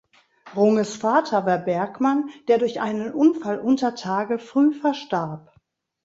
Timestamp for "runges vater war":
0.55-1.59